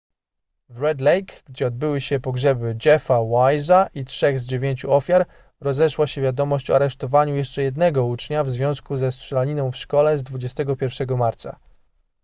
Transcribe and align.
w 0.69 0.81
red 0.81 1.01
lake 1.01 1.33
gdzie 1.45 1.67
obyły 1.67 2.01
się 2.01 2.19
pogrzeby 2.19 2.77
jeffa 2.85 3.15
wise'a 3.15 3.89
i 3.93 4.05
trzech 4.05 4.39
z 4.39 4.45
dziewięciu 4.45 4.93
ofiar 4.93 5.27
rozeszła 5.59 6.07
się 6.07 6.21
wiadomość 6.21 6.69
o 6.69 6.75
aresztowaniu 6.75 7.35
jeszcze 7.35 7.61
jednego 7.61 8.05
ucznia 8.05 8.43
w 8.43 8.49
związku 8.49 8.97
ze 8.97 9.11
strzelaniną 9.11 9.71
w 9.71 9.77
szkole 9.77 10.17
z 10.17 10.23
21 10.23 11.17
marca 11.17 11.59